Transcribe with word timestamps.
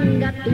tanggatu 0.00 0.52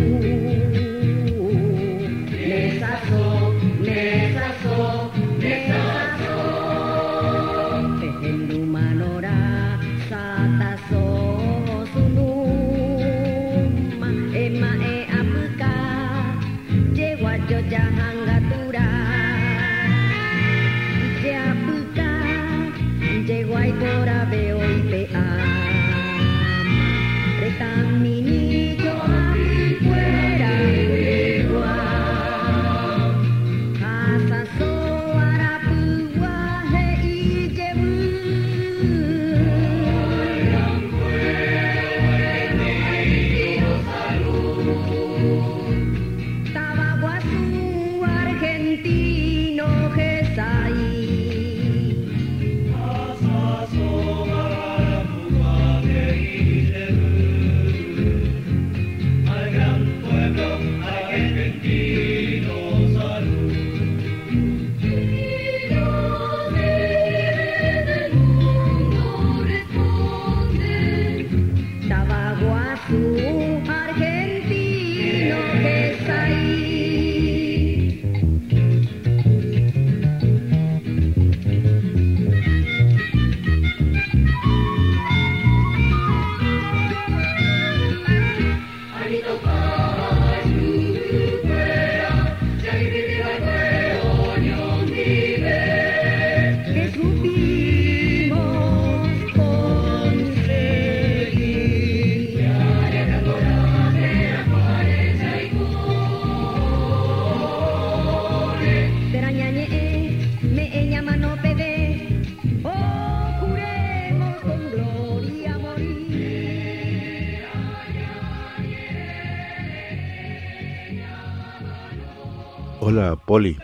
Hola 122.78 123.16
Poli, 123.16 123.56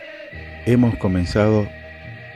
hemos 0.65 0.95
comenzado 0.97 1.67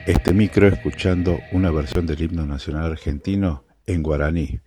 este 0.05 0.31
micro 0.33 0.67
escuchando 0.67 1.39
una 1.51 1.71
versión 1.71 2.05
del 2.05 2.21
himno 2.21 2.45
nacional 2.45 2.91
argentino 2.91 3.63
en 3.87 4.03
guaraní. 4.03 4.59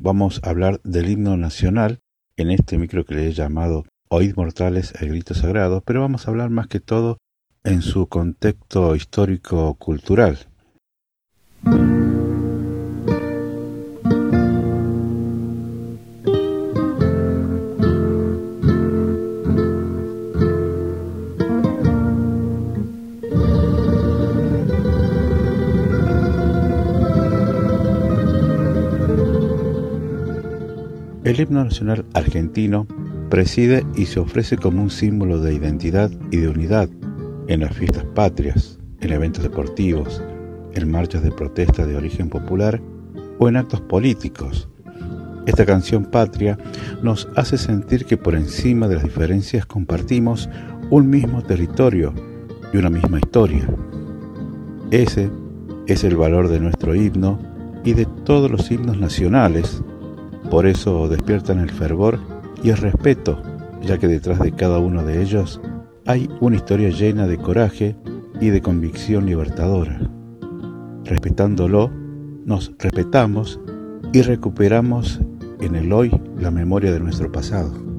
Vamos 0.00 0.40
a 0.42 0.50
hablar 0.50 0.80
del 0.82 1.08
himno 1.08 1.36
nacional 1.36 2.00
en 2.36 2.50
este 2.50 2.76
micro 2.76 3.04
que 3.04 3.14
le 3.14 3.28
he 3.28 3.32
llamado 3.32 3.84
Oíd 4.08 4.34
Mortales, 4.34 4.94
el 5.00 5.10
grito 5.10 5.34
sagrado, 5.34 5.80
pero 5.86 6.00
vamos 6.00 6.26
a 6.26 6.32
hablar 6.32 6.50
más 6.50 6.66
que 6.66 6.80
todo 6.80 7.18
en 7.62 7.82
su 7.82 8.08
contexto 8.08 8.96
histórico-cultural. 8.96 10.38
El 31.32 31.40
himno 31.40 31.64
nacional 31.64 32.04
argentino 32.12 32.86
preside 33.30 33.86
y 33.96 34.04
se 34.04 34.20
ofrece 34.20 34.58
como 34.58 34.82
un 34.82 34.90
símbolo 34.90 35.40
de 35.40 35.54
identidad 35.54 36.10
y 36.30 36.36
de 36.36 36.48
unidad 36.48 36.90
en 37.48 37.60
las 37.60 37.74
fiestas 37.74 38.04
patrias, 38.04 38.78
en 39.00 39.12
eventos 39.12 39.42
deportivos, 39.42 40.22
en 40.74 40.90
marchas 40.90 41.22
de 41.22 41.30
protesta 41.30 41.86
de 41.86 41.96
origen 41.96 42.28
popular 42.28 42.82
o 43.38 43.48
en 43.48 43.56
actos 43.56 43.80
políticos. 43.80 44.68
Esta 45.46 45.64
canción 45.64 46.04
patria 46.04 46.58
nos 47.02 47.26
hace 47.34 47.56
sentir 47.56 48.04
que 48.04 48.18
por 48.18 48.34
encima 48.34 48.86
de 48.86 48.96
las 48.96 49.04
diferencias 49.04 49.64
compartimos 49.64 50.50
un 50.90 51.08
mismo 51.08 51.42
territorio 51.42 52.12
y 52.74 52.76
una 52.76 52.90
misma 52.90 53.20
historia. 53.20 53.66
Ese 54.90 55.30
es 55.86 56.04
el 56.04 56.14
valor 56.18 56.48
de 56.48 56.60
nuestro 56.60 56.94
himno 56.94 57.38
y 57.84 57.94
de 57.94 58.04
todos 58.26 58.50
los 58.50 58.70
himnos 58.70 58.98
nacionales 58.98 59.82
por 60.50 60.66
eso 60.66 61.08
despiertan 61.08 61.58
el 61.58 61.70
fervor 61.70 62.18
y 62.62 62.70
el 62.70 62.76
respeto, 62.76 63.42
ya 63.82 63.98
que 63.98 64.08
detrás 64.08 64.38
de 64.40 64.52
cada 64.52 64.78
uno 64.78 65.04
de 65.04 65.22
ellos 65.22 65.60
hay 66.06 66.28
una 66.40 66.56
historia 66.56 66.90
llena 66.90 67.26
de 67.26 67.38
coraje 67.38 67.96
y 68.40 68.50
de 68.50 68.60
convicción 68.60 69.26
libertadora. 69.26 70.00
Respetándolo, 71.04 71.90
nos 72.44 72.72
respetamos 72.78 73.60
y 74.12 74.22
recuperamos 74.22 75.20
en 75.60 75.76
el 75.76 75.92
hoy 75.92 76.10
la 76.38 76.50
memoria 76.50 76.92
de 76.92 77.00
nuestro 77.00 77.30
pasado. 77.30 77.91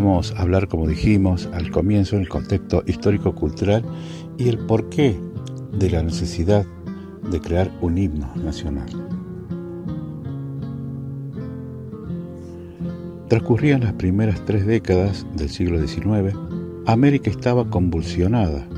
Vamos 0.00 0.32
a 0.36 0.42
hablar, 0.42 0.68
como 0.68 0.86
dijimos 0.86 1.48
al 1.52 1.72
comienzo, 1.72 2.14
en 2.14 2.22
el 2.22 2.28
contexto 2.28 2.84
histórico-cultural 2.86 3.84
y 4.36 4.48
el 4.48 4.56
porqué 4.56 5.18
de 5.72 5.90
la 5.90 6.04
necesidad 6.04 6.64
de 7.28 7.40
crear 7.40 7.76
un 7.80 7.98
himno 7.98 8.32
nacional. 8.36 8.86
Transcurrían 13.28 13.80
las 13.80 13.94
primeras 13.94 14.44
tres 14.44 14.66
décadas 14.66 15.26
del 15.34 15.48
siglo 15.48 15.84
XIX, 15.84 16.32
América 16.86 17.28
estaba 17.28 17.68
convulsionada, 17.68 18.68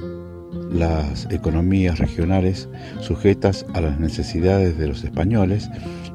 las 0.72 1.26
economías 1.30 1.98
regionales 1.98 2.68
sujetas 3.00 3.66
a 3.74 3.80
las 3.80 3.98
necesidades 3.98 4.78
de 4.78 4.88
los 4.88 5.04
españoles 5.04 5.70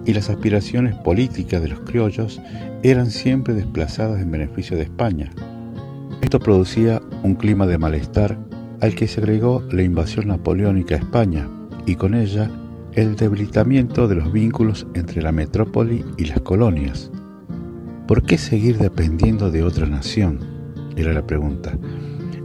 y 0.05 0.13
las 0.13 0.29
aspiraciones 0.29 0.95
políticas 0.95 1.61
de 1.61 1.69
los 1.69 1.81
criollos 1.81 2.41
eran 2.83 3.11
siempre 3.11 3.53
desplazadas 3.53 4.21
en 4.21 4.31
beneficio 4.31 4.77
de 4.77 4.83
España. 4.83 5.31
Esto 6.21 6.39
producía 6.39 7.01
un 7.23 7.35
clima 7.35 7.65
de 7.67 7.77
malestar 7.77 8.37
al 8.81 8.95
que 8.95 9.07
se 9.07 9.19
agregó 9.19 9.63
la 9.71 9.83
invasión 9.83 10.27
napoleónica 10.27 10.95
a 10.95 10.99
España 10.99 11.49
y 11.85 11.95
con 11.95 12.13
ella 12.13 12.49
el 12.93 13.15
debilitamiento 13.15 14.07
de 14.07 14.15
los 14.15 14.31
vínculos 14.31 14.87
entre 14.93 15.21
la 15.21 15.31
metrópoli 15.31 16.05
y 16.17 16.25
las 16.25 16.39
colonias. 16.41 17.11
¿Por 18.07 18.23
qué 18.23 18.37
seguir 18.37 18.77
dependiendo 18.77 19.51
de 19.51 19.63
otra 19.63 19.85
nación? 19.85 20.39
Era 20.95 21.11
la 21.11 21.25
pregunta. 21.25 21.77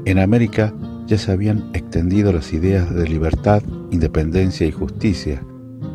En 0.06 0.19
América 0.19 0.75
ya 1.11 1.19
se 1.19 1.33
habían 1.33 1.71
extendido 1.75 2.33
las 2.33 2.53
ideas 2.53 2.95
de 2.95 3.09
libertad, 3.09 3.65
independencia 3.91 4.65
y 4.65 4.71
justicia, 4.71 5.45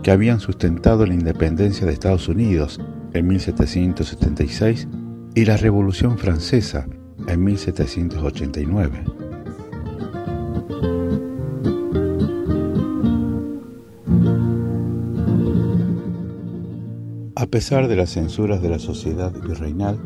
que 0.04 0.12
habían 0.12 0.42
sustentado 0.42 1.06
la 1.06 1.14
independencia 1.14 1.88
de 1.88 1.94
Estados 1.94 2.28
Unidos 2.28 2.82
en 3.14 3.26
1776 3.26 4.90
y 5.34 5.46
la 5.46 5.56
Revolución 5.56 6.18
Francesa 6.18 6.86
en 7.30 7.44
1789. 7.46 9.06
A 17.38 17.46
pesar 17.48 17.88
de 17.88 17.96
las 17.96 18.10
censuras 18.10 18.62
de 18.62 18.68
la 18.68 18.80
sociedad 18.80 19.32
virreinal, 19.32 19.98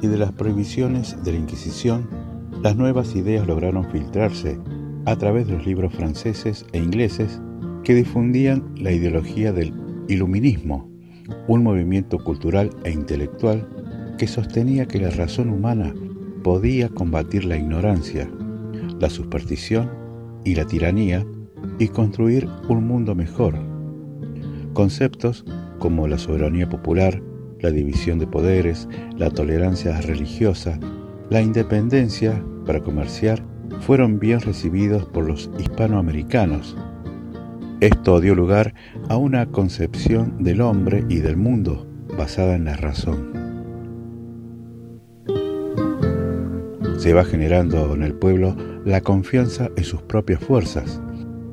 y 0.00 0.06
de 0.06 0.16
las 0.16 0.32
prohibiciones 0.32 1.22
de 1.24 1.32
la 1.32 1.38
Inquisición, 1.38 2.08
las 2.62 2.76
nuevas 2.76 3.14
ideas 3.14 3.46
lograron 3.46 3.88
filtrarse 3.90 4.58
a 5.06 5.16
través 5.16 5.46
de 5.46 5.54
los 5.54 5.66
libros 5.66 5.94
franceses 5.94 6.66
e 6.72 6.78
ingleses 6.78 7.40
que 7.84 7.94
difundían 7.94 8.74
la 8.76 8.92
ideología 8.92 9.52
del 9.52 9.72
iluminismo, 10.08 10.90
un 11.46 11.62
movimiento 11.62 12.18
cultural 12.18 12.70
e 12.84 12.90
intelectual 12.90 13.68
que 14.18 14.26
sostenía 14.26 14.86
que 14.86 14.98
la 14.98 15.10
razón 15.10 15.50
humana 15.50 15.94
podía 16.42 16.88
combatir 16.88 17.44
la 17.44 17.56
ignorancia, 17.56 18.28
la 18.98 19.08
superstición 19.08 19.90
y 20.44 20.54
la 20.54 20.66
tiranía 20.66 21.24
y 21.78 21.88
construir 21.88 22.48
un 22.68 22.86
mundo 22.86 23.14
mejor. 23.14 23.54
Conceptos 24.72 25.44
como 25.78 26.08
la 26.08 26.18
soberanía 26.18 26.68
popular, 26.68 27.22
la 27.60 27.70
división 27.70 28.18
de 28.18 28.26
poderes, 28.26 28.88
la 29.16 29.30
tolerancia 29.30 30.00
religiosa, 30.00 30.78
la 31.30 31.42
independencia 31.42 32.42
para 32.64 32.80
comerciar 32.80 33.42
fueron 33.80 34.18
bien 34.18 34.40
recibidos 34.40 35.04
por 35.06 35.26
los 35.26 35.50
hispanoamericanos. 35.58 36.76
Esto 37.80 38.20
dio 38.20 38.34
lugar 38.34 38.74
a 39.08 39.16
una 39.16 39.46
concepción 39.46 40.42
del 40.42 40.60
hombre 40.60 41.04
y 41.08 41.18
del 41.18 41.36
mundo 41.36 41.86
basada 42.16 42.54
en 42.54 42.64
la 42.64 42.76
razón. 42.76 43.32
Se 46.98 47.12
va 47.12 47.24
generando 47.24 47.94
en 47.94 48.02
el 48.02 48.14
pueblo 48.14 48.56
la 48.84 49.02
confianza 49.02 49.70
en 49.76 49.84
sus 49.84 50.02
propias 50.02 50.42
fuerzas, 50.42 51.00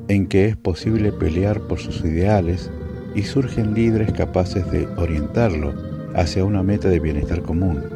en 0.08 0.26
que 0.26 0.46
es 0.46 0.56
posible 0.56 1.12
pelear 1.12 1.60
por 1.60 1.78
sus 1.78 2.00
ideales 2.00 2.70
y 3.14 3.22
surgen 3.22 3.74
líderes 3.74 4.12
capaces 4.12 4.70
de 4.72 4.86
orientarlo 4.96 5.72
hacia 6.14 6.44
una 6.44 6.62
meta 6.62 6.88
de 6.88 6.98
bienestar 6.98 7.42
común. 7.42 7.95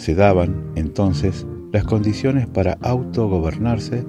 Se 0.00 0.14
daban, 0.14 0.72
entonces, 0.76 1.46
las 1.72 1.84
condiciones 1.84 2.46
para 2.46 2.78
autogobernarse 2.80 4.06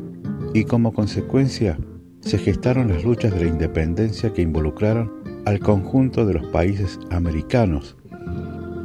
y 0.54 0.64
como 0.64 0.94
consecuencia 0.94 1.78
se 2.22 2.38
gestaron 2.38 2.88
las 2.88 3.04
luchas 3.04 3.34
de 3.34 3.44
la 3.44 3.50
independencia 3.50 4.32
que 4.32 4.42
involucraron 4.42 5.12
al 5.46 5.60
conjunto 5.60 6.26
de 6.26 6.36
los 6.36 6.48
países 6.48 6.98
americanos, 7.10 7.98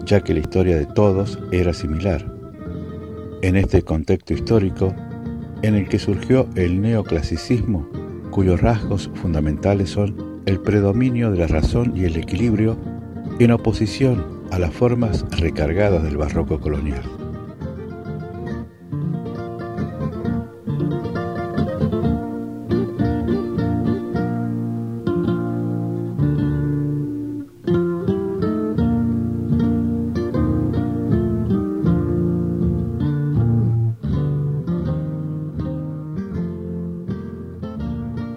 ya 0.04 0.20
que 0.22 0.34
la 0.34 0.40
historia 0.40 0.76
de 0.76 0.86
todos 0.86 1.38
era 1.52 1.72
similar. 1.72 2.26
En 3.40 3.54
este 3.54 3.82
contexto 3.82 4.34
histórico, 4.34 4.92
en 5.62 5.76
el 5.76 5.88
que 5.88 6.00
surgió 6.00 6.48
el 6.56 6.80
neoclasicismo, 6.80 7.88
cuyos 8.32 8.60
rasgos 8.60 9.12
fundamentales 9.14 9.90
son 9.90 10.42
el 10.44 10.58
predominio 10.58 11.30
de 11.30 11.38
la 11.38 11.46
razón 11.46 11.96
y 11.96 12.02
el 12.02 12.16
equilibrio 12.16 12.76
en 13.38 13.52
oposición 13.52 14.35
a 14.50 14.58
las 14.58 14.72
formas 14.72 15.24
recargadas 15.30 16.02
del 16.02 16.16
barroco 16.16 16.60
colonial. 16.60 17.02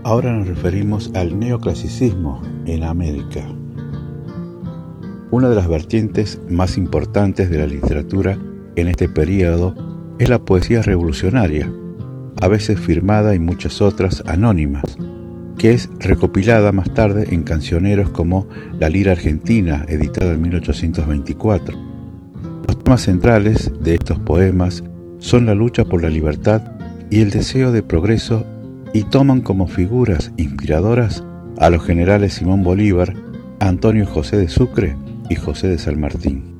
Ahora 0.10 0.32
nos 0.32 0.48
referimos 0.48 1.12
al 1.14 1.40
neoclasicismo 1.40 2.42
en 2.66 2.84
América. 2.84 3.48
Una 5.32 5.48
de 5.48 5.56
las 5.56 5.68
vertientes 5.68 6.42
más 6.50 6.76
importantes 6.76 7.52
de 7.52 7.60
la 7.60 7.68
literatura 7.68 8.40
en 8.76 8.88
este 8.88 9.08
periodo 9.08 9.76
es 10.18 10.28
la 10.28 10.40
poesía 10.40 10.82
revolucionaria, 10.82 11.72
a 12.42 12.48
veces 12.48 12.80
firmada 12.80 13.36
y 13.36 13.40
muchas 13.40 13.80
otras 13.80 14.24
anónimas, 14.26 14.98
que 15.56 15.74
es 15.74 15.88
recopilada 16.00 16.72
más 16.72 16.92
tarde 16.96 17.28
en 17.30 17.44
cancioneros 17.44 18.10
como 18.10 18.48
La 18.80 18.90
Lira 18.90 19.12
Argentina, 19.12 19.86
editada 19.88 20.34
en 20.34 20.42
1824. 20.42 21.78
Los 22.68 22.84
temas 22.84 23.02
centrales 23.02 23.72
de 23.82 23.94
estos 23.94 24.18
poemas 24.18 24.84
son 25.20 25.46
la 25.46 25.54
lucha 25.54 25.86
por 25.86 26.02
la 26.02 26.10
libertad 26.10 26.64
y 27.12 27.22
el 27.22 27.30
deseo 27.30 27.72
de 27.72 27.84
progreso 27.84 28.48
y 28.96 29.04
toman 29.04 29.42
como 29.42 29.68
figuras 29.68 30.32
inspiradoras 30.38 31.24
a 31.60 31.70
los 31.70 31.84
generales 31.86 32.34
Simón 32.34 32.64
Bolívar, 32.64 33.14
Antonio 33.60 34.08
José 34.08 34.38
de 34.38 34.50
Sucre 34.50 34.96
y 35.30 35.36
José 35.36 35.68
de 35.68 35.78
San 35.78 36.00
Martín. 36.00 36.56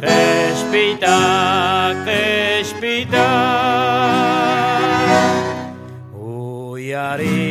qishpiyta 0.03 1.17
qishpiyta 2.05 3.27
Uyarill 6.13 7.50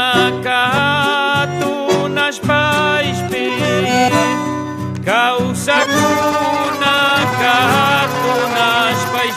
macato 0.00 1.74
nas 2.08 2.38
pais 2.38 3.18
causa 5.04 5.78
na 6.82 7.00
cato 7.40 8.34
nas 8.56 9.00
pais 9.12 9.36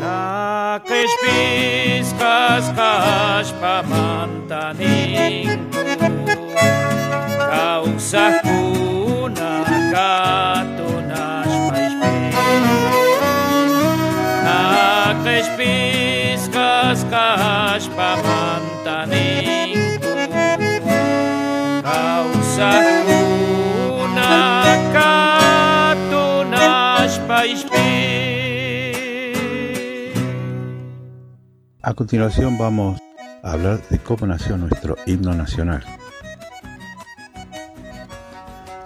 na 0.00 0.80
cais 0.88 1.12
pis 1.22 2.08
cas 2.20 2.66
cas 2.78 3.48
pa 3.60 3.76
mantanin 3.90 5.46
causa 7.52 8.24
na 9.38 9.54
cato 9.92 10.69
A 31.82 31.94
continuación 31.94 32.58
vamos 32.58 33.00
a 33.44 33.52
hablar 33.52 33.80
de 33.88 34.00
cómo 34.00 34.26
nació 34.26 34.56
nuestro 34.56 34.96
himno 35.06 35.32
nacional. 35.32 35.84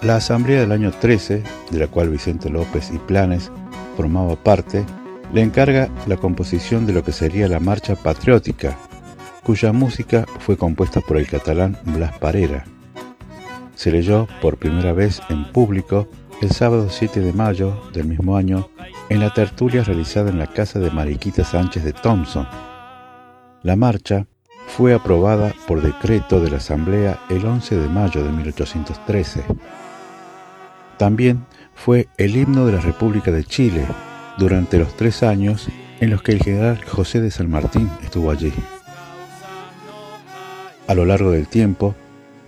La 0.03 0.17
asamblea 0.17 0.61
del 0.61 0.73
año 0.73 0.91
13, 0.91 1.43
de 1.71 1.79
la 1.79 1.87
cual 1.87 2.11
Vicente 2.11 2.51
López 2.51 2.91
y 2.93 2.99
Planes 2.99 3.51
formaba 3.97 4.37
parte, 4.37 4.85
le 5.35 5.43
encarga 5.43 5.88
la 6.07 6.17
composición 6.17 6.87
de 6.87 6.93
lo 6.93 7.03
que 7.03 7.11
sería 7.11 7.49
la 7.49 7.59
Marcha 7.59 7.97
Patriótica, 7.97 8.79
cuya 9.43 9.73
música 9.73 10.26
fue 10.38 10.57
compuesta 10.57 11.00
por 11.00 11.17
el 11.17 11.26
catalán 11.26 11.76
Blas 11.85 12.17
Parera. 12.19 12.64
Se 13.75 13.91
leyó 13.91 14.29
por 14.41 14.59
primera 14.59 14.93
vez 14.93 15.21
en 15.29 15.50
público 15.50 16.07
el 16.41 16.53
sábado 16.53 16.88
7 16.88 17.19
de 17.19 17.33
mayo 17.33 17.83
del 17.93 18.07
mismo 18.07 18.37
año 18.37 18.69
en 19.09 19.19
la 19.19 19.35
tertulia 19.35 19.83
realizada 19.83 20.31
en 20.31 20.38
la 20.38 20.47
casa 20.47 20.79
de 20.79 20.93
Mariquita 20.93 21.43
Sánchez 21.43 21.83
de 21.83 21.93
Thompson. 21.93 22.47
La 23.64 23.75
marcha 23.75 24.29
fue 24.69 24.95
aprobada 24.95 25.53
por 25.67 25.83
decreto 25.83 26.41
de 26.41 26.50
la 26.50 26.59
Asamblea 26.59 27.19
el 27.29 27.45
11 27.45 27.76
de 27.76 27.88
mayo 27.88 28.23
de 28.23 28.31
1813. 28.31 29.43
También 30.97 31.45
fue 31.75 32.07
el 32.19 32.37
himno 32.37 32.67
de 32.67 32.73
la 32.75 32.81
República 32.81 33.33
de 33.33 33.43
Chile 33.43 33.85
durante 34.38 34.79
los 34.79 34.97
tres 34.97 35.23
años 35.23 35.69
en 36.00 36.11
los 36.11 36.23
que 36.23 36.33
el 36.33 36.43
general 36.43 36.83
José 36.85 37.21
de 37.21 37.31
San 37.31 37.50
Martín 37.50 37.91
estuvo 38.03 38.31
allí. 38.31 38.53
A 40.87 40.95
lo 40.95 41.05
largo 41.05 41.31
del 41.31 41.47
tiempo, 41.47 41.95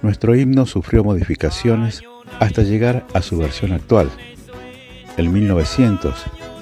nuestro 0.02 0.34
himno 0.34 0.66
sufrió 0.66 1.04
modificaciones 1.04 2.02
hasta 2.38 2.62
llegar 2.62 3.06
a 3.14 3.22
su 3.22 3.38
versión 3.38 3.72
actual. 3.72 4.10
En 5.16 5.32
1900, 5.32 6.14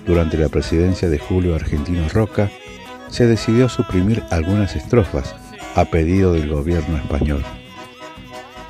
durante 0.07 0.37
la 0.37 0.49
presidencia 0.49 1.09
de 1.09 1.19
Julio 1.19 1.55
Argentino 1.55 2.09
Roca, 2.11 2.51
se 3.09 3.27
decidió 3.27 3.69
suprimir 3.69 4.23
algunas 4.31 4.77
estrofas 4.77 5.35
a 5.75 5.85
pedido 5.87 6.33
del 6.33 6.49
gobierno 6.49 6.97
español. 6.97 7.43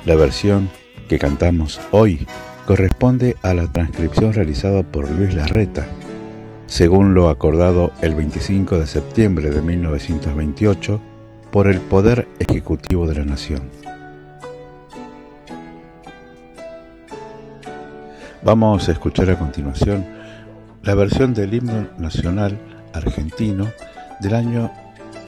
La 0.05 0.15
versión 0.15 0.69
que 1.07 1.19
cantamos 1.19 1.79
hoy 1.91 2.25
corresponde 2.65 3.35
a 3.43 3.53
la 3.53 3.71
transcripción 3.71 4.33
realizada 4.33 4.83
por 4.83 5.09
Luis 5.09 5.35
Larreta, 5.35 5.87
según 6.67 7.13
lo 7.13 7.29
acordado 7.29 7.91
el 8.01 8.15
25 8.15 8.79
de 8.79 8.87
septiembre 8.87 9.49
de 9.49 9.61
1928 9.61 11.01
por 11.51 11.67
el 11.67 11.79
Poder 11.79 12.27
Ejecutivo 12.39 13.07
de 13.07 13.15
la 13.15 13.25
Nación. 13.25 13.69
Vamos 18.43 18.87
a 18.87 18.91
escuchar 18.91 19.29
a 19.29 19.39
continuación 19.39 20.05
la 20.83 20.93
versión 20.93 21.33
del 21.33 21.53
himno 21.53 21.87
nacional 21.97 22.59
argentino 22.93 23.67
del 24.19 24.35
año 24.35 24.71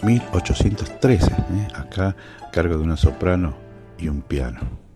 1813, 0.03 1.31
¿eh? 1.31 1.67
acá 1.73 2.15
a 2.45 2.51
cargo 2.51 2.77
de 2.77 2.83
una 2.83 2.97
soprano 2.97 3.55
y 3.97 4.07
un 4.07 4.21
piano. 4.21 4.86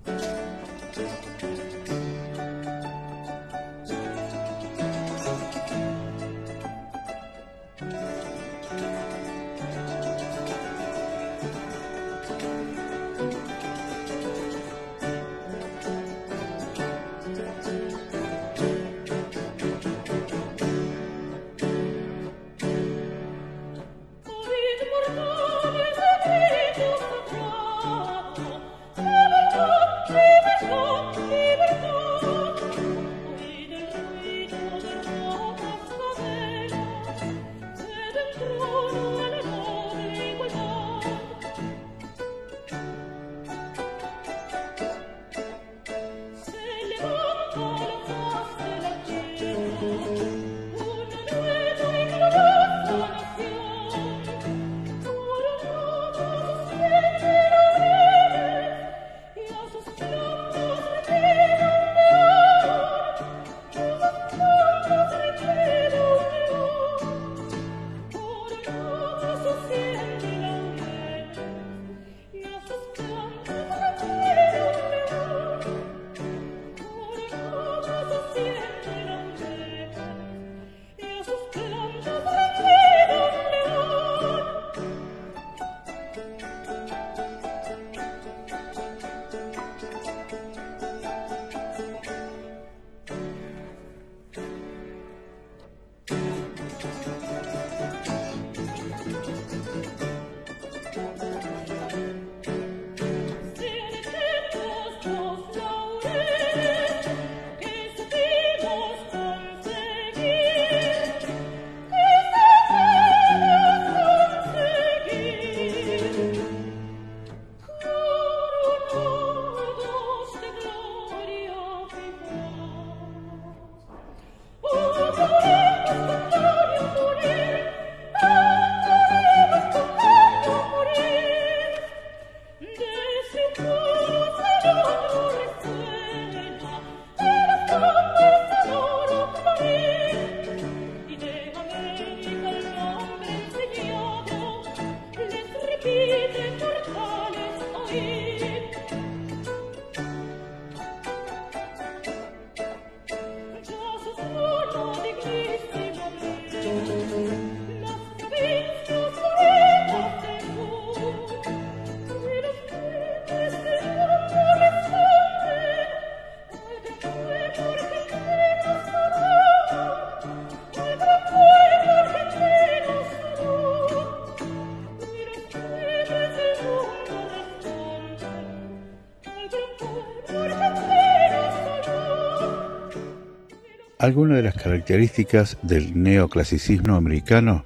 Algunas 184.01 184.38
de 184.38 184.41
las 184.41 184.55
características 184.55 185.60
del 185.62 186.01
neoclasicismo 186.01 186.96
americano 186.96 187.65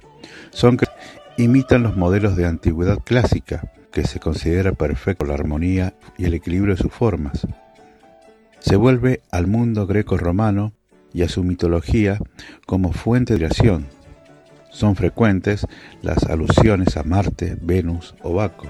son 0.50 0.76
que 0.76 0.84
imitan 1.38 1.82
los 1.82 1.96
modelos 1.96 2.36
de 2.36 2.44
antigüedad 2.44 2.98
clásica, 3.02 3.72
que 3.90 4.06
se 4.06 4.20
considera 4.20 4.72
perfecto 4.72 5.24
la 5.24 5.32
armonía 5.32 5.94
y 6.18 6.26
el 6.26 6.34
equilibrio 6.34 6.74
de 6.74 6.82
sus 6.82 6.92
formas. 6.92 7.46
Se 8.58 8.76
vuelve 8.76 9.22
al 9.30 9.46
mundo 9.46 9.86
greco-romano 9.86 10.74
y 11.14 11.22
a 11.22 11.30
su 11.30 11.42
mitología 11.42 12.18
como 12.66 12.92
fuente 12.92 13.32
de 13.32 13.38
creación. 13.38 13.86
Son 14.68 14.94
frecuentes 14.94 15.66
las 16.02 16.24
alusiones 16.24 16.98
a 16.98 17.02
Marte, 17.02 17.56
Venus 17.58 18.14
o 18.20 18.34
Baco. 18.34 18.66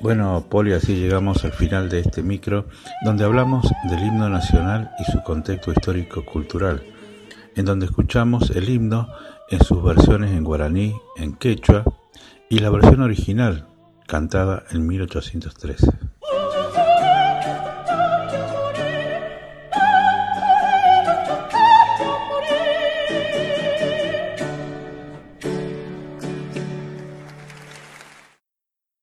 Bueno, 0.00 0.46
Poli, 0.48 0.72
así 0.72 0.96
llegamos 0.96 1.44
al 1.44 1.52
final 1.52 1.90
de 1.90 2.00
este 2.00 2.22
micro, 2.22 2.66
donde 3.04 3.24
hablamos 3.24 3.70
del 3.90 4.02
himno 4.02 4.30
nacional 4.30 4.90
y 4.98 5.12
su 5.12 5.22
contexto 5.22 5.72
histórico-cultural, 5.72 6.82
en 7.54 7.66
donde 7.66 7.84
escuchamos 7.84 8.48
el 8.48 8.70
himno 8.70 9.08
en 9.50 9.62
sus 9.62 9.82
versiones 9.82 10.30
en 10.30 10.42
guaraní, 10.42 10.96
en 11.16 11.34
quechua 11.34 11.84
y 12.48 12.60
la 12.60 12.70
versión 12.70 13.02
original, 13.02 13.68
cantada 14.06 14.64
en 14.70 14.86
1813. 14.86 16.09